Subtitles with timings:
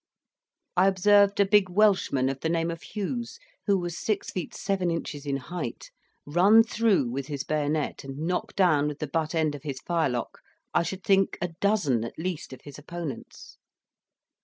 [0.75, 4.89] I observed a big Welshman of the name of Hughes, who was six feet seven
[4.89, 5.91] inches in height,
[6.25, 10.39] run through with his bayonet, and knock down with the butt end of his firelock,
[10.73, 13.59] I should think a dozen at least of his opponents.